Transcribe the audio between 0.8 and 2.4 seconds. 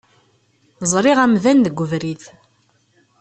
Zṛiɣ amdan deg ubrid.